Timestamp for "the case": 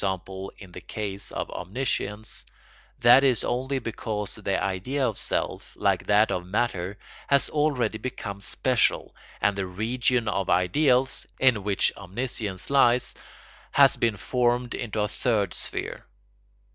0.71-1.29